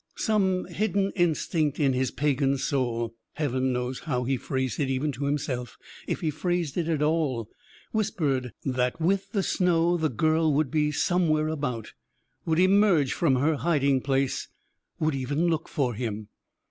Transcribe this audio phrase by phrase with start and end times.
[0.17, 5.25] Some hidden instinct in his pagan soul heaven knows how he phrased it even to
[5.25, 5.77] himself,
[6.07, 7.51] if he phrased it at all
[7.91, 11.93] whispered that with the snow the girl would be somewhere about,
[12.47, 14.47] would emerge from her hiding place,
[14.99, 16.29] would even look for him.